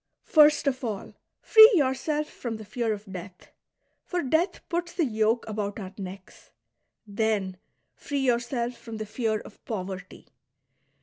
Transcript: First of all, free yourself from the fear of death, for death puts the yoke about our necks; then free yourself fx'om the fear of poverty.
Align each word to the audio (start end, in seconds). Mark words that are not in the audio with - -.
First 0.25 0.65
of 0.65 0.83
all, 0.83 1.13
free 1.41 1.71
yourself 1.75 2.25
from 2.25 2.57
the 2.57 2.65
fear 2.65 2.91
of 2.91 3.05
death, 3.13 3.51
for 4.03 4.23
death 4.23 4.67
puts 4.67 4.93
the 4.93 5.05
yoke 5.05 5.47
about 5.47 5.79
our 5.79 5.93
necks; 5.95 6.49
then 7.05 7.57
free 7.93 8.21
yourself 8.21 8.83
fx'om 8.83 8.97
the 8.97 9.05
fear 9.05 9.41
of 9.41 9.63
poverty. 9.63 10.25